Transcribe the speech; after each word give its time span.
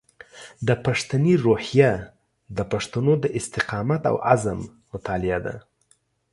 د 0.67 0.69
پښتني 0.85 1.33
روحیه 1.45 1.91
د 2.57 2.59
پښتنو 2.71 3.13
د 3.23 3.25
استقامت 3.39 4.01
او 4.09 4.15
عزم 4.33 4.59
مطالعه 4.91 5.39
ده. 5.45 5.55